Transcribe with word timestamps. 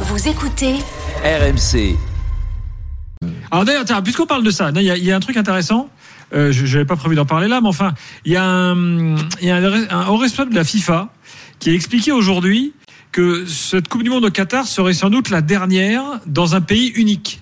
Vous 0.00 0.28
écoutez 0.28 0.74
RMC. 1.24 1.96
Alors 3.50 3.64
d'ailleurs, 3.64 3.84
puisqu'on 4.02 4.26
parle 4.26 4.42
de 4.44 4.50
ça, 4.50 4.70
il 4.74 4.82
y, 4.82 4.90
a- 4.90 4.96
il 4.96 5.04
y 5.04 5.10
a 5.12 5.16
un 5.16 5.20
truc 5.20 5.36
intéressant. 5.36 5.88
Euh, 6.34 6.52
je 6.52 6.64
n'avais 6.66 6.84
pas 6.84 6.96
prévu 6.96 7.14
d'en 7.14 7.24
parler 7.24 7.48
là, 7.48 7.60
mais 7.60 7.68
enfin, 7.68 7.94
il 8.24 8.32
y 8.32 8.36
a 8.36 8.44
un, 8.44 9.16
il 9.40 9.46
y 9.46 9.50
a 9.50 9.56
un, 9.56 9.88
un 9.90 10.06
haut 10.08 10.16
responsable 10.16 10.50
de 10.50 10.56
la 10.56 10.64
FIFA 10.64 11.08
qui 11.58 11.70
a 11.70 11.72
expliqué 11.72 12.12
aujourd'hui 12.12 12.74
que 13.12 13.46
cette 13.46 13.88
Coupe 13.88 14.02
du 14.02 14.10
Monde 14.10 14.24
au 14.24 14.30
Qatar 14.30 14.66
serait 14.66 14.92
sans 14.92 15.08
doute 15.08 15.30
la 15.30 15.40
dernière 15.40 16.02
dans 16.26 16.54
un 16.54 16.60
pays 16.60 16.88
unique. 16.88 17.40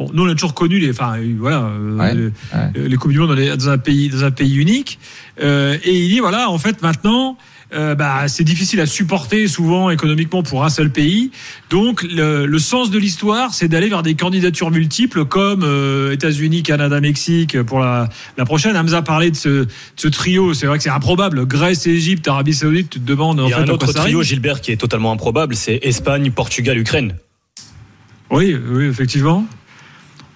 Bon, 0.00 0.10
nous 0.14 0.24
on 0.24 0.28
a 0.30 0.32
toujours 0.32 0.54
connu 0.54 0.78
les, 0.78 0.88
enfin 0.90 1.18
euh, 1.18 1.34
voilà, 1.38 1.58
euh, 1.64 1.96
Ouais, 1.98 2.14
le- 2.14 2.32
euh, 2.54 2.88
les 2.88 2.96
coupes 2.96 3.12
du 3.12 3.18
monde 3.18 3.28
dans, 3.28 3.34
les- 3.34 3.54
dans 3.54 3.68
un 3.68 3.76
pays 3.76 4.08
dans 4.08 4.24
un 4.24 4.30
pays 4.30 4.54
unique. 4.56 4.98
Euh, 5.42 5.76
et 5.84 5.94
il 5.94 6.08
dit 6.08 6.20
voilà, 6.20 6.48
en 6.48 6.56
fait 6.58 6.80
maintenant. 6.80 7.36
euh, 7.72 7.94
bah, 7.94 8.26
c'est 8.26 8.42
difficile 8.42 8.80
à 8.80 8.86
supporter 8.86 9.46
souvent 9.46 9.90
économiquement 9.90 10.42
pour 10.42 10.64
un 10.64 10.70
seul 10.70 10.90
pays. 10.90 11.30
Donc 11.68 12.02
le, 12.02 12.44
le 12.46 12.58
sens 12.58 12.90
de 12.90 12.98
l'histoire, 12.98 13.54
c'est 13.54 13.68
d'aller 13.68 13.88
vers 13.88 14.02
des 14.02 14.14
candidatures 14.14 14.72
multiples 14.72 15.24
comme 15.26 15.62
euh, 15.62 16.10
États-Unis, 16.12 16.64
Canada, 16.64 16.98
Mexique 17.00 17.62
pour 17.62 17.78
la, 17.78 18.08
la 18.38 18.44
prochaine. 18.44 18.76
Hamza 18.76 19.02
parlait 19.02 19.30
de 19.30 19.36
ce, 19.36 19.48
de 19.48 19.68
ce 19.96 20.08
trio. 20.08 20.52
C'est 20.52 20.66
vrai 20.66 20.78
que 20.78 20.82
c'est 20.82 20.90
improbable. 20.90 21.46
Grèce, 21.46 21.86
Égypte, 21.86 22.26
Arabie 22.26 22.54
Saoudite. 22.54 22.90
Tu 22.90 22.98
te 23.00 23.06
demandes 23.06 23.38
en 23.38 23.46
Il 23.46 23.50
y 23.50 23.52
a 23.52 23.58
fait 23.58 23.70
un 23.70 23.74
autre 23.74 23.92
trio, 23.92 24.18
arrive. 24.18 24.22
Gilbert, 24.28 24.60
qui 24.62 24.72
est 24.72 24.76
totalement 24.76 25.12
improbable, 25.12 25.54
c'est 25.54 25.78
Espagne, 25.82 26.32
Portugal, 26.32 26.76
Ukraine. 26.76 27.14
Oui, 28.32 28.56
oui, 28.68 28.84
effectivement. 28.86 29.44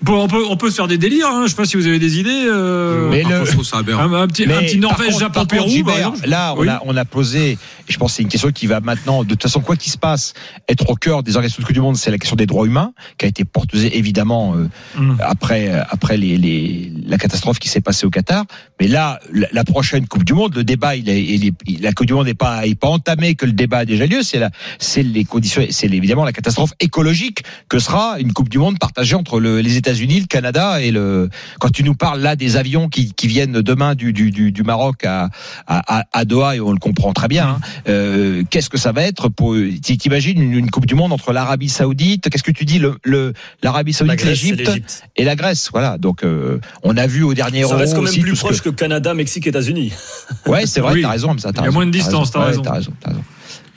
Bon, 0.04 0.22
on 0.24 0.28
peut 0.28 0.44
on 0.50 0.56
peut 0.56 0.70
se 0.70 0.74
faire 0.76 0.86
des 0.88 0.98
délires. 0.98 1.28
Hein. 1.28 1.42
Je 1.44 1.50
sais 1.50 1.56
pas 1.56 1.64
si 1.64 1.76
vous 1.76 1.86
avez 1.86 1.98
des 1.98 2.18
idées. 2.18 2.44
euh, 2.46 3.08
Mais 3.10 3.22
Parfois, 3.22 3.38
le- 3.40 3.44
je 3.46 3.50
trouve 3.52 3.64
ça 3.64 3.78
aberrant. 3.78 4.02
un, 4.02 4.12
un 4.22 4.26
petit, 4.26 4.44
un 4.44 4.58
petit 4.60 4.78
Norvège, 4.78 5.18
Japon, 5.18 5.46
Pérou, 5.46 5.66
exemple. 5.66 6.18
Là, 6.26 6.54
on, 6.56 6.60
Oui. 6.60 6.68
a, 6.68 6.82
on 6.84 6.94
a 6.96 7.04
posé, 7.06 7.56
je 7.88 7.96
pense 7.96 8.12
que 8.12 8.16
c'est 8.16 8.22
une 8.22 8.28
question 8.28 8.50
qui 8.52 8.66
va 8.66 8.80
maintenant, 8.80 9.24
de 9.24 9.28
toute 9.30 9.42
façon, 9.42 9.60
quoi 9.60 9.76
qu'il 9.76 9.90
se 9.90 9.96
passe, 9.96 10.34
être 10.68 10.90
au 10.90 10.94
cœur 10.94 11.22
des 11.22 11.36
organisations 11.36 11.62
de 11.62 11.66
Coupe 11.66 11.74
du 11.74 11.80
Monde, 11.80 11.96
c'est 11.96 12.10
la 12.10 12.18
question 12.18 12.36
des 12.36 12.44
droits 12.46 12.66
humains, 12.66 12.92
qui 13.16 13.24
a 13.24 13.28
été 13.28 13.44
portée 13.44 13.96
évidemment 13.96 14.54
euh, 14.56 14.68
Mm. 14.98 15.16
après, 15.20 15.70
après 15.90 16.16
les, 16.18 16.36
les, 16.36 16.92
la 17.06 17.16
catastrophe 17.16 17.58
qui 17.58 17.68
s'est 17.68 17.80
passée 17.80 18.04
au 18.06 18.10
Qatar. 18.10 18.44
Mais 18.80 18.88
là, 18.88 19.20
la, 19.32 19.46
la 19.52 19.64
prochaine 19.64 20.06
Coupe 20.06 20.24
du 20.24 20.34
Monde, 20.34 20.54
le 20.54 20.64
débat, 20.64 20.96
il 20.96 21.08
est, 21.08 21.22
il 21.24 21.46
est- 21.46 21.54
il- 21.66 21.80
la 21.82 21.92
Coupe 21.92 22.06
du 22.06 22.12
Monde 22.12 22.26
n'est 22.26 22.34
pas, 22.34 22.66
est 22.66 22.74
pas 22.78 22.88
entamé 22.88 23.34
que 23.36 23.46
le 23.46 23.52
débat 23.52 23.78
a 23.78 23.84
déjà 23.86 24.04
lieu. 24.06 24.22
C'est 24.22 24.38
la, 24.38 24.50
c'est 24.78 25.02
les 25.02 25.24
conditions, 25.24 25.62
c'est 25.70 25.86
évidemment 25.90 26.24
la 26.24 26.32
catastrophe 26.32 26.72
écologique 26.80 27.42
que 27.68 27.78
sera 27.78 28.18
une 28.18 28.32
Coupe 28.34 28.48
du 28.50 28.58
Monde 28.58 28.78
partagée 28.78 29.14
entre 29.14 29.40
le- 29.40 29.60
les 29.60 29.76
États-Unis, 29.76 29.93
le 30.00 30.26
Canada 30.26 30.80
et 30.80 30.90
le. 30.90 31.28
Quand 31.60 31.70
tu 31.70 31.84
nous 31.84 31.94
parles 31.94 32.20
là 32.20 32.36
des 32.36 32.56
avions 32.56 32.88
qui, 32.88 33.12
qui 33.12 33.26
viennent 33.26 33.60
demain 33.62 33.94
du, 33.94 34.12
du, 34.12 34.30
du, 34.30 34.52
du 34.52 34.62
Maroc 34.62 35.04
à, 35.04 35.30
à, 35.66 36.04
à- 36.12 36.24
Doha 36.24 36.56
et 36.56 36.60
on 36.60 36.72
le 36.72 36.78
comprend 36.78 37.12
très 37.12 37.28
bien. 37.28 37.48
hein, 37.48 37.58
euh, 37.88 38.42
Qu'est-ce 38.50 38.70
que 38.70 38.78
ça 38.78 38.92
va 38.92 39.02
être 39.02 39.28
pour 39.28 39.54
T'imagines 39.82 40.40
une, 40.40 40.52
une 40.54 40.70
Coupe 40.70 40.86
du 40.86 40.94
Monde 40.94 41.12
entre 41.12 41.32
l'Arabie 41.32 41.68
Saoudite 41.68 42.28
Qu'est-ce 42.30 42.42
que 42.42 42.50
tu 42.52 42.64
dis 42.64 42.78
le 42.78 42.96
le- 43.04 43.32
l'Arabie 43.62 43.92
La 43.92 43.98
Saoudite, 43.98 44.18
Grèce, 44.18 44.38
c'est 44.40 44.44
l'Égypte 44.50 44.68
l'Égypte. 44.68 45.02
et 45.16 45.24
la 45.24 45.36
Grèce 45.36 45.68
Voilà. 45.72 45.98
Donc 45.98 46.24
euh, 46.24 46.58
on 46.82 46.96
a 46.96 47.06
vu 47.06 47.22
au 47.22 47.34
dernier 47.34 47.62
Ça 47.62 47.68
Euro 47.68 47.76
reste 47.78 47.92
quand 47.94 48.00
même 48.02 48.08
aussi 48.10 48.20
plus 48.20 48.34
proche 48.38 48.60
que- 48.60 48.70
que 48.70 48.74
Canada, 48.74 49.14
Mexique, 49.14 49.46
États-Unis. 49.46 49.92
Ouais, 50.46 50.66
c'est 50.66 50.80
vrai. 50.80 50.94
Oui. 50.94 51.02
T'as 51.02 51.10
raison, 51.10 51.36
ça. 51.38 51.50
Il 51.56 51.62
y 51.64 51.66
a 51.66 51.70
moins 51.70 51.86
de 51.86 51.90
distance, 51.90 52.30
t'as 52.30 52.44
raison. 52.44 52.62
t'as 52.62 52.72
raison, 52.74 52.92
t'as 53.00 53.10
raison. 53.10 53.24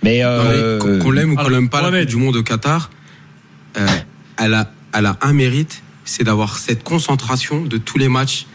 Mais 0.03 0.23
euh, 0.23 0.79
qu'on- 0.79 0.99
qu'on 0.99 1.11
l'aime 1.11 1.31
ou 1.31 1.35
qu'on 1.35 1.49
l'aime 1.49 1.69
pas, 1.69 1.81
la. 1.81 2.01
Coupe 2.01 2.09
du 2.09 2.15
Monde 2.17 2.35
au 2.35 2.43
Qatar, 2.43 2.89
euh, 3.77 3.85
elle, 4.37 4.53
a, 4.53 4.69
elle 4.93 5.05
a 5.05 5.17
un 5.21 5.33
mérite, 5.33 5.81
c'est 6.07 6.23
d'avoir 6.23 6.57
cette 6.57 6.83
concentration 6.83 7.61
de 7.63 7.77
tous 7.77 7.97
les 7.97 8.07
matchs 8.09 8.45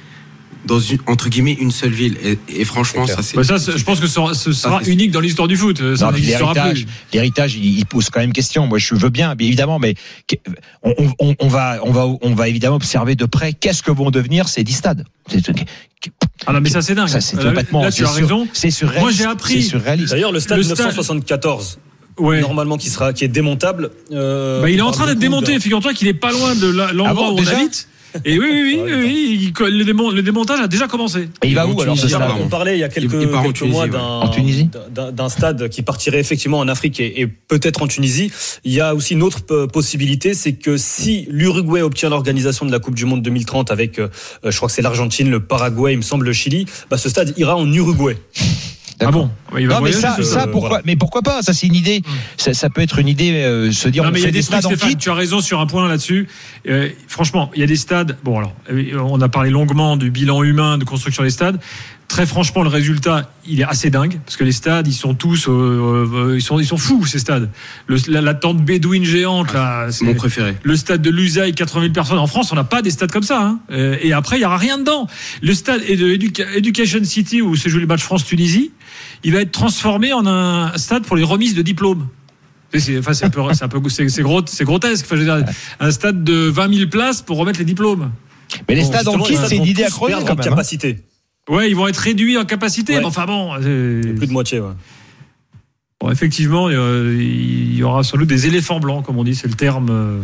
dans 0.65 0.79
une, 0.79 0.99
entre 1.09 1.29
guillemets 1.29 1.55
une 1.55 1.73
seule 1.73 1.91
ville. 1.93 2.17
Et, 2.25 2.39
et 2.61 2.65
franchement, 2.65 3.05
C'est 3.09 3.15
ça 3.15 3.23
c'est. 3.23 3.37
Bah, 3.37 3.43
ça, 3.43 3.57
je 3.77 3.83
pense 3.83 3.99
que 3.99 4.07
ce 4.07 4.15
sera, 4.15 4.33
ce 4.33 4.53
sera 4.53 4.81
c'est- 4.83 4.93
unique 4.93 5.11
dans 5.11 5.19
l'histoire 5.19 5.49
du 5.49 5.57
foot. 5.57 5.81
N'existera 5.81 6.55
l'héritage, 7.13 7.55
il, 7.57 7.79
il 7.81 7.85
pose 7.87 8.11
quand 8.11 8.21
même 8.21 8.33
question. 8.33 8.69
Moi, 8.69 8.79
je 8.79 8.95
veux 8.95 9.11
bien, 9.11 9.35
bien 9.35 9.49
évidemment, 9.49 9.81
mais 9.81 9.95
on, 10.85 10.95
on- 11.19 11.35
on 11.41 11.49
va, 11.49 11.81
on 11.83 11.91
va, 11.91 12.07
on 12.07 12.35
va 12.35 12.49
évidemment 12.49 12.77
observer 12.77 13.17
de 13.17 13.25
près 13.25 13.53
qu'est-ce 13.55 13.83
que 13.83 13.91
vont 13.91 14.11
devenir 14.13 14.49
ces 14.49 14.63
dix 14.63 14.75
stades. 14.75 15.05
C'est- 15.29 15.43
Ah 16.47 16.53
non, 16.53 16.61
mais 16.61 16.71
ça 16.71 16.81
c'est 16.81 16.95
dingue. 16.95 17.09
Ça, 17.09 17.21
c'est 17.21 17.37
Là, 17.37 17.45
complètement. 17.45 17.83
Là, 17.83 17.91
tu 17.91 18.05
as 18.05 18.11
raison. 18.13 18.47
C'est 18.53 18.71
surréaliste. 18.71 19.03
Moi, 19.03 19.11
j'ai 19.13 19.25
appris- 19.25 19.63
C'est 19.63 19.69
surréaliste. 19.69 20.11
D'ailleurs, 20.13 20.31
le 20.33 20.39
stade 20.41 20.59
Le 20.59 20.63
stade- 20.65 20.77
1974, 20.79 21.79
Ouais. 22.19 22.41
normalement, 22.41 22.77
qui, 22.77 22.91
sera, 22.91 23.13
qui 23.13 23.25
est 23.25 23.29
démontable. 23.29 23.91
euh, 24.13 24.61
Bah, 24.63 24.71
il 24.71 24.79
est 24.79 24.83
en 24.83 24.91
train 24.91 25.07
d'être 25.07 25.19
démonté. 25.19 25.53
d'un- 25.55 25.61
Figure-toi 25.61 25.95
qu'il 25.95 26.09
est 26.09 26.15
pas 26.15 26.33
loin 26.33 26.55
de 26.55 26.67
l'endroit 26.67 27.07
Ah 27.09 27.15
bon, 27.15 27.29
où 27.31 27.33
on 27.33 27.37
déjà 27.37 27.57
habite. 27.59 27.89
Et 28.27 28.39
oui, 28.39 28.47
oui, 28.51 28.81
oui, 28.85 29.53
oui, 29.59 29.71
le, 29.71 29.85
démon- 29.85 30.11
le 30.11 30.21
démontage 30.21 30.61
a 30.61 30.69
déjà 30.69 30.87
commencé. 30.87 31.31
Et 31.43 31.49
il 31.49 31.55
va 31.55 31.67
où 31.67 31.81
alors. 31.81 31.97
On 32.43 32.49
parlait 32.49 32.77
il 32.77 32.81
y 32.81 32.85
a 32.85 32.91
quelques, 32.91 33.11
Il 33.19 33.29
part 33.31 33.41
en 33.41 33.45
quelques 33.45 33.57
Tunisie, 33.57 33.73
mois 33.75 33.85
ouais. 33.85 33.91
d'un, 33.91 33.99
En 33.99 34.29
Tunisie 34.29 34.69
d'un, 34.91 35.11
d'un 35.13 35.29
stade 35.31 35.71
qui 35.71 35.81
partirait 35.81 36.21
effectivement 36.21 36.59
en 36.59 36.69
Afrique 36.69 37.01
et, 37.01 37.23
et 37.23 37.27
peut-être 37.27 37.81
en 37.81 37.87
Tunisie. 37.87 38.31
Il 38.65 38.73
y 38.75 38.83
a 38.83 38.95
aussi 38.95 39.15
une 39.15 39.23
autre 39.23 39.39
euh, 39.51 39.67
possibilité, 39.67 40.35
c'est 40.35 40.53
que 40.53 40.77
si 40.77 41.27
l'Uruguay 41.31 41.81
obtient 41.81 42.11
l'organisation 42.11 42.67
de 42.67 42.71
la 42.73 42.81
Coupe 42.81 42.97
du 42.97 43.07
Monde 43.07 43.23
2030 43.23 43.71
avec, 43.71 43.99
euh, 43.99 44.09
je 44.45 44.55
crois 44.55 44.69
que 44.69 44.75
c'est 44.75 44.83
l'Argentine, 44.83 45.31
le 45.31 45.41
Paraguay, 45.41 45.95
il 45.95 45.97
me 45.97 46.03
semble 46.03 46.27
le 46.27 46.35
Chili, 46.35 46.67
bah, 46.91 46.99
ce 46.99 47.09
stade 47.09 47.33
ira 47.39 47.57
en 47.57 47.73
Uruguay. 47.73 48.19
Ah 49.01 49.11
bon? 49.11 49.31
Il 49.59 49.69
va 49.69 49.77
Non 49.77 49.81
mais 49.83 49.93
ça, 49.93 50.17
ça 50.23 50.43
euh, 50.45 50.47
pourquoi 50.47 50.69
voilà. 50.69 50.83
Mais 50.87 50.97
pourquoi 50.97 51.23
pas 51.23 51.43
Ça 51.43 51.53
c'est 51.53 51.67
une 51.67 51.75
idée. 51.75 52.03
Ça, 52.37 52.55
ça 52.55 52.71
peut 52.71 52.81
être 52.81 52.99
une 52.99 53.09
idée. 53.09 53.33
euh, 53.33 53.71
se 53.73 53.89
dire 53.89 54.03
Non, 54.05 54.09
on 54.11 54.13
mais 54.13 54.21
il 54.21 54.25
y 54.25 54.29
a 54.29 54.31
des 54.31 54.43
stades 54.43 54.65
en 54.67 54.69
Stéphane, 54.71 54.91
kit. 54.91 54.97
tu 54.97 55.11
as 55.11 55.15
raison 55.15 55.41
sur 55.41 55.61
un 55.61 55.67
point 55.67 55.89
là-dessus. 55.89 56.29
Euh, 56.69 56.89
franchement, 57.09 57.51
il 57.55 57.61
y 57.61 57.65
a 57.65 57.67
des 57.67 57.77
stades. 57.77 58.17
Bon, 58.25 58.39
alors, 58.39 58.55
on 59.11 59.21
a 59.21 59.29
parlé 59.29 59.51
longuement 59.51 59.97
du 59.97 60.11
bilan 60.11 60.43
humain 60.43 60.79
de 60.79 60.85
construction 60.85 61.23
des 61.23 61.31
stades. 61.31 61.59
Très 62.09 62.27
franchement, 62.27 62.63
le 62.63 62.69
résultat, 62.69 63.31
il 63.47 63.61
est 63.61 63.65
assez 63.65 63.89
dingue 63.89 64.21
parce 64.27 64.37
que 64.37 64.45
les 64.45 64.53
stades, 64.53 64.87
ils 64.87 64.93
sont 64.93 65.15
tous, 65.15 65.47
euh, 65.49 66.35
ils 66.37 66.43
sont, 66.43 66.61
ils 66.61 66.67
sont 66.67 66.77
fous 66.77 67.07
ces 67.07 67.19
stades. 67.19 67.49
Le, 67.87 67.97
la, 68.09 68.21
la 68.21 68.35
tente 68.35 68.59
bédouine 68.63 69.05
géante 69.05 69.55
là, 69.55 69.87
C'est 69.91 70.05
mon 70.05 70.13
préféré. 70.13 70.55
le 70.63 70.77
stade 70.77 71.01
de 71.01 71.09
Lusail, 71.09 71.55
80 71.55 71.81
000 71.85 71.93
personnes. 71.95 72.19
En 72.19 72.27
France, 72.27 72.53
on 72.53 72.55
n'a 72.57 72.65
pas 72.65 72.83
des 72.83 72.91
stades 72.91 73.11
comme 73.13 73.23
ça. 73.23 73.41
Hein. 73.41 73.61
Et 74.03 74.13
après, 74.13 74.37
il 74.39 74.43
y 74.43 74.45
aura 74.45 74.59
rien 74.59 74.77
dedans. 74.77 75.07
Le 75.41 75.55
stade 75.55 75.81
de 75.81 76.13
Education 76.55 77.03
City 77.03 77.41
où 77.41 77.57
se 77.57 77.71
joue 77.71 77.79
le 77.79 77.87
match 77.87 78.03
France-Tunisie, 78.03 78.73
il 79.25 79.33
va 79.33 79.41
être 79.43 79.53
transformé 79.53 80.13
en 80.13 80.27
un 80.27 80.77
stade 80.79 81.05
pour 81.05 81.17
les 81.17 81.23
remises 81.25 81.55
de 81.55 81.63
diplômes. 81.63 82.09
C'est- 82.75 82.99
enfin, 82.99 83.13
un 83.23 83.31
peu, 83.31 83.43
c'est 83.53 83.65
un 83.65 83.69
peu, 83.69 83.81
c'est 83.89 84.09
c'est 84.09 84.23
gros, 84.23 84.41
c'est 84.47 84.65
grotesque. 84.65 85.05
Enfin, 85.07 85.17
je 85.17 85.21
veux 85.23 85.27
dire, 85.27 85.45
un 85.81 85.91
stade 85.91 86.25
de 86.25 86.35
20 86.49 86.75
000 86.75 86.89
places 86.91 87.21
pour 87.23 87.37
remettre 87.37 87.59
les 87.59 87.65
diplômes. 87.67 88.11
Mais 88.69 88.75
les 88.75 88.83
Bon, 88.83 88.89
stades 88.89 89.09
en 89.09 89.19
kit, 89.19 89.37
c'est 89.47 89.57
une 89.57 89.65
idée 89.67 89.85
à 89.85 89.89
creuser 89.91 90.15
en 90.15 90.21
même. 90.25 90.29
hein. 90.31 90.37
capacité. 90.37 90.99
Ouais, 91.49 91.69
ils 91.71 91.75
vont 91.77 91.89
être 91.89 91.97
réduits 91.99 92.39
en 92.39 92.45
capacité. 92.45 92.95
Ouais. 92.95 93.01
mais 93.01 93.07
enfin 93.07 93.27
bon, 93.27 93.55
Plus 93.61 94.27
de 94.27 94.33
moitié, 94.33 94.61
ouais. 94.61 94.73
bon, 96.01 96.11
effectivement, 96.11 96.69
euh, 96.69 97.17
il 97.19 97.75
y 97.77 97.83
aura 97.83 98.03
sans 98.05 98.17
doute 98.17 98.29
des 98.29 98.47
éléphants 98.47 98.79
blancs, 98.81 99.05
comme 99.05 99.19
on 99.19 99.25
dit, 99.25 99.35
c'est 99.35 99.49
le 99.49 99.55
terme 99.55 99.89
euh, 99.91 100.21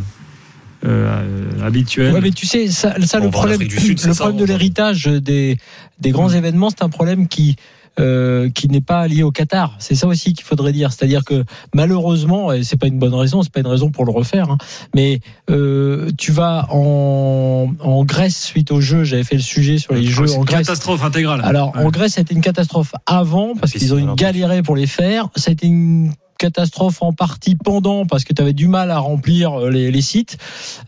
euh, 0.87 1.67
habituel. 1.67 2.13
Ouais, 2.15 2.21
mais 2.21 2.31
tu 2.31 2.47
sais, 2.47 2.69
ça, 2.69 2.95
le 2.99 3.27
en 3.27 3.31
problème, 3.31 3.59
du 3.59 3.79
Sud, 3.81 4.01
le 4.05 4.13
ça, 4.13 4.21
problème 4.25 4.37
de 4.41 4.45
va- 4.47 4.53
l'héritage 4.53 5.05
des, 5.07 5.59
des 5.99 6.11
grands 6.11 6.29
événements, 6.31 6.71
c'est 6.71 6.83
un 6.83 6.89
problème 6.89 7.27
qui, 7.29 7.57
euh, 7.99 8.49
qui 8.51 8.69
n'est 8.69 8.81
pas 8.81 9.07
lié 9.09 9.23
au 9.23 9.31
Qatar. 9.31 9.75
C'est 9.79 9.95
ça 9.95 10.07
aussi 10.07 10.33
qu'il 10.33 10.45
faudrait 10.45 10.73
dire. 10.73 10.93
C'est-à-dire 10.93 11.25
que 11.25 11.45
malheureusement, 11.75 12.53
et 12.53 12.63
c'est 12.63 12.77
pas 12.77 12.87
une 12.87 12.99
bonne 12.99 13.15
raison, 13.15 13.43
c'est 13.43 13.53
pas 13.53 13.61
une 13.61 13.67
raison 13.67 13.91
pour 13.91 14.05
le 14.05 14.13
refaire, 14.13 14.51
hein, 14.51 14.59
mais 14.95 15.21
euh, 15.51 16.11
tu 16.19 16.33
vas 16.33 16.67
en, 16.71 17.73
en 17.81 18.05
Grèce 18.05 18.41
suite 18.43 18.71
aux 18.71 18.81
Jeux. 18.81 19.05
J'avais 19.05 19.25
fait 19.25 19.37
le 19.37 19.43
sujet 19.43 19.79
sur 19.79 19.95
les 19.95 20.07
Ah, 20.07 20.11
Jeux 20.11 20.33
en 20.35 20.39
une 20.41 20.45
Grèce. 20.45 20.67
catastrophe 20.67 21.03
intégrale. 21.05 21.41
Alors 21.45 21.75
Ouais. 21.77 21.85
en 21.85 21.91
Grèce, 21.91 22.15
c'était 22.15 22.35
une 22.35 22.41
catastrophe 22.41 22.93
avant 23.07 23.55
parce 23.55 23.73
qu'ils 23.73 23.95
ont 23.95 24.15
galéré 24.15 24.63
pour 24.63 24.77
les 24.77 24.87
faire. 24.87 25.29
Été 25.47 25.67
une 25.67 26.13
catastrophe 26.39 27.03
en 27.03 27.13
partie 27.13 27.57
pendant 27.57 28.07
parce 28.07 28.25
que 28.25 28.33
tu 28.33 28.41
avais 28.41 28.53
du 28.53 28.69
mal 28.69 28.91
à 28.91 28.99
remplir 28.99 29.61
euh, 29.61 29.71
les, 29.71 29.91
les 29.91 30.03
sites 30.03 30.39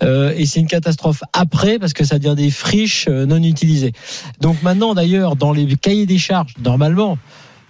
Euh, 0.02 0.32
et 0.36 0.46
c'est 0.46 0.60
une 0.60 0.66
catastrophe 0.66 1.22
après 1.32 1.78
parce 1.78 1.92
que 1.92 2.04
ça 2.04 2.18
devient 2.18 2.36
des 2.36 2.50
friches 2.50 3.06
euh, 3.08 3.26
non 3.26 3.42
utilisées. 3.42 3.92
Donc 4.40 4.62
maintenant 4.62 4.94
d'ailleurs 4.94 5.36
dans 5.36 5.52
les 5.52 5.66
cahiers 5.76 6.06
des 6.06 6.18
charges 6.18 6.54
normalement 6.62 7.18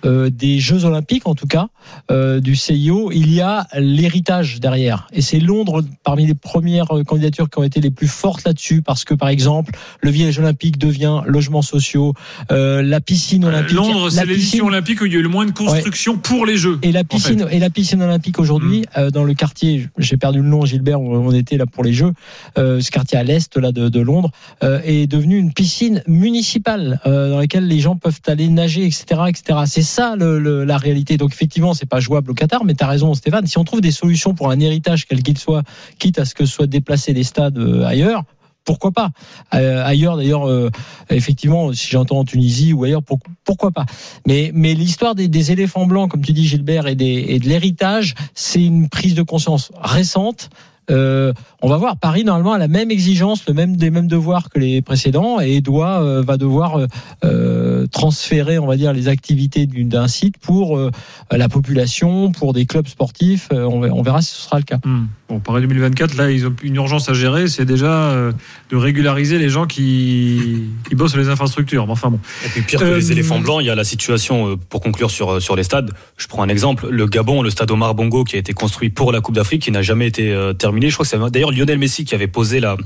euh, 0.04 0.30
des 0.30 0.58
Jeux 0.60 0.84
Olympiques, 0.84 1.26
en 1.26 1.34
tout 1.34 1.46
cas, 1.46 1.68
euh, 2.10 2.40
du 2.40 2.56
CIO, 2.56 3.10
il 3.12 3.32
y 3.32 3.40
a 3.40 3.66
l'héritage 3.74 4.60
derrière. 4.60 5.08
Et 5.12 5.22
c'est 5.22 5.40
Londres 5.40 5.82
parmi 6.04 6.26
les 6.26 6.34
premières 6.34 6.96
euh, 6.96 7.04
candidatures 7.04 7.48
qui 7.50 7.58
ont 7.58 7.62
été 7.62 7.80
les 7.80 7.90
plus 7.90 8.08
fortes 8.08 8.44
là-dessus, 8.44 8.82
parce 8.82 9.04
que 9.04 9.14
par 9.14 9.28
exemple, 9.28 9.72
le 10.00 10.10
village 10.10 10.38
olympique 10.38 10.78
devient 10.78 11.20
logements 11.26 11.62
sociaux, 11.62 12.14
euh, 12.50 12.82
la 12.82 13.00
piscine 13.00 13.44
olympique. 13.44 13.76
Londres, 13.76 14.10
c'est 14.10 14.24
l'édition 14.26 14.58
piscine- 14.58 14.62
olympique 14.68 15.00
où 15.00 15.06
il 15.06 15.12
y 15.12 15.16
a 15.16 15.18
eu 15.18 15.22
le 15.22 15.28
moins 15.28 15.46
de 15.46 15.50
construction 15.52 16.16
pour 16.16 16.46
les 16.46 16.56
Jeux. 16.56 16.78
et 16.82 16.92
la 16.92 17.04
piscine 17.04 17.46
et 17.50 17.58
la 17.58 17.70
piscine 17.70 18.02
olympique 18.02 18.38
aujourd'hui 18.38 18.84
Mm. 18.96 19.10
dans 19.10 19.24
le 19.24 19.34
quartier 19.34 19.88
j'ai 19.98 20.16
perdu 20.16 20.40
le 20.40 20.48
nom 20.48 20.64
Gilbert 20.64 21.00
où 21.00 21.14
on 21.14 21.32
était 21.32 21.56
là 21.56 21.66
pour 21.66 21.82
les 21.84 21.92
jeux 21.92 22.12
ce 22.56 22.90
quartier 22.90 23.18
à 23.18 23.22
l'est 23.24 23.56
là 23.56 23.72
de, 23.72 23.88
de 23.88 24.00
Londres 24.00 24.30
est 24.62 25.06
devenu 25.06 25.36
une 25.38 25.52
piscine 25.52 26.02
municipale 26.06 27.00
dans 27.04 27.38
laquelle 27.38 27.66
les 27.66 27.80
gens 27.80 27.96
peuvent 27.96 28.20
aller 28.26 28.48
nager 28.48 28.84
etc 28.86 29.22
etc 29.28 29.60
c'est 29.66 29.82
ça 29.90 30.16
la 30.16 30.78
réalité. 30.78 31.16
Donc 31.16 31.32
effectivement 31.32 31.74
c'est 31.74 31.88
pas 31.88 32.00
jouable 32.00 32.30
au 32.30 32.34
Qatar 32.34 32.64
mais 32.64 32.74
tu 32.74 32.84
as 32.84 32.88
raison 32.88 33.12
Stéphane. 33.14 33.46
Si 33.46 33.58
on 33.58 33.64
trouve 33.64 33.80
des 33.80 33.90
solutions 33.90 34.34
pour 34.34 34.50
un 34.50 34.60
héritage 34.60 35.06
quel 35.06 35.22
qu'il 35.22 35.38
soit 35.38 35.62
quitte 35.98 36.18
à 36.18 36.24
ce 36.24 36.34
que 36.34 36.46
soient 36.46 36.66
déplacés 36.66 37.12
des 37.12 37.24
stades 37.24 37.58
euh, 37.58 37.84
ailleurs 37.84 38.24
pourquoi 38.64 38.92
pas? 38.92 39.10
Euh, 39.54 39.82
Ailleurs, 39.84 40.18
d'ailleurs, 40.18 40.46
euh, 40.46 40.70
effectivement, 41.08 41.72
si 41.72 41.88
j'entends 41.88 42.18
en 42.18 42.24
Tunisie 42.24 42.72
ou 42.74 42.84
ailleurs, 42.84 43.02
pour- 43.02 43.18
pourquoi 43.42 43.70
pas? 43.70 43.86
Mais, 44.26 44.50
mais 44.54 44.74
l'histoire 44.74 45.14
des, 45.14 45.50
éléphants 45.50 45.86
blancs, 45.86 46.10
comme 46.10 46.22
tu 46.22 46.32
dis, 46.32 46.46
Gilbert, 46.46 46.86
et 46.86 46.94
de 46.94 47.48
l'héritage, 47.48 48.14
c'est 48.34 48.62
une 48.62 48.88
prise 48.88 49.14
de 49.14 49.22
conscience 49.22 49.72
récente. 49.80 50.50
Euh, 50.90 51.32
on 51.62 51.68
va 51.68 51.76
voir. 51.76 51.96
Paris 51.98 52.24
normalement 52.24 52.52
a 52.52 52.58
la 52.58 52.68
même 52.68 52.90
exigence, 52.90 53.46
le 53.46 53.54
même 53.54 53.76
des 53.76 53.90
mêmes 53.90 54.08
devoirs 54.08 54.48
que 54.50 54.58
les 54.58 54.82
précédents 54.82 55.40
et 55.40 55.60
doit 55.60 56.02
euh, 56.02 56.22
va 56.22 56.36
devoir 56.36 56.80
euh, 57.24 57.86
transférer, 57.88 58.58
on 58.58 58.66
va 58.66 58.76
dire, 58.76 58.92
les 58.92 59.08
activités 59.08 59.66
d'un 59.66 60.08
site 60.08 60.36
pour 60.38 60.76
euh, 60.78 60.90
la 61.30 61.48
population, 61.48 62.32
pour 62.32 62.52
des 62.52 62.66
clubs 62.66 62.86
sportifs. 62.88 63.48
Euh, 63.52 63.64
on, 63.64 63.80
verra- 63.80 63.94
on 63.94 64.02
verra 64.02 64.22
si 64.22 64.34
ce 64.34 64.42
sera 64.42 64.58
le 64.58 64.64
cas. 64.64 64.78
Hmm. 64.84 65.06
Bon, 65.28 65.38
Paris 65.38 65.60
2024, 65.62 66.16
là, 66.16 66.30
ils 66.30 66.46
ont 66.46 66.54
une 66.62 66.74
urgence 66.76 67.08
à 67.08 67.14
gérer, 67.14 67.46
c'est 67.46 67.64
déjà 67.64 67.86
euh, 68.10 68.32
de 68.70 68.76
régulariser 68.76 69.38
les 69.38 69.48
gens 69.48 69.66
qui, 69.66 70.64
qui 70.88 70.94
bossent 70.94 71.12
sur 71.12 71.20
les 71.20 71.28
infrastructures. 71.28 71.86
Mais 71.86 71.92
Enfin 71.92 72.10
bon. 72.10 72.18
Et 72.46 72.48
puis 72.48 72.62
pire 72.62 72.80
que 72.80 72.84
les 72.84 73.12
éléphants 73.12 73.38
blancs, 73.38 73.58
il 73.60 73.66
y 73.66 73.70
a 73.70 73.74
la 73.74 73.84
situation, 73.84 74.48
euh, 74.50 74.56
pour 74.56 74.80
conclure 74.80 75.10
sur, 75.10 75.40
sur 75.40 75.54
les 75.56 75.62
stades, 75.62 75.92
je 76.16 76.26
prends 76.26 76.42
un 76.42 76.48
exemple, 76.48 76.88
le 76.90 77.06
Gabon, 77.06 77.42
le 77.42 77.50
stade 77.50 77.70
Omar 77.70 77.94
Bongo 77.94 78.24
qui 78.24 78.36
a 78.36 78.38
été 78.38 78.52
construit 78.52 78.90
pour 78.90 79.12
la 79.12 79.20
Coupe 79.20 79.34
d'Afrique, 79.34 79.62
qui 79.62 79.70
n'a 79.70 79.82
jamais 79.82 80.06
été 80.06 80.32
euh, 80.32 80.52
Je 80.88 80.94
crois 80.94 81.04
que 81.04 81.10
c'est 81.10 81.30
d'ailleurs 81.30 81.52
Lionel 81.52 81.78
Messi 81.78 82.04
qui 82.04 82.14
avait 82.14 82.28
posé 82.28 82.60
la, 82.60 82.76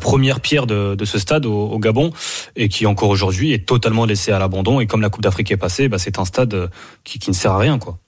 première 0.00 0.40
pierre 0.40 0.66
de, 0.66 1.04
ce 1.04 1.18
stade 1.18 1.46
au, 1.46 1.68
au 1.68 1.78
Gabon 1.78 2.12
et 2.56 2.68
qui 2.68 2.86
encore 2.86 3.10
aujourd'hui 3.10 3.52
est 3.52 3.66
totalement 3.66 4.04
laissé 4.04 4.32
à 4.32 4.38
l'abandon. 4.38 4.80
Et 4.80 4.86
comme 4.86 5.00
la 5.00 5.10
Coupe 5.10 5.22
d'Afrique 5.22 5.50
est 5.52 5.56
passée, 5.56 5.88
bah, 5.88 5.98
c'est 5.98 6.18
un 6.18 6.24
stade 6.24 6.54
euh, 6.54 6.68
qui, 7.04 7.18
qui 7.18 7.30
ne 7.30 7.34
sert 7.34 7.52
à 7.52 7.58
rien. 7.58 7.78
quoi. 7.78 7.98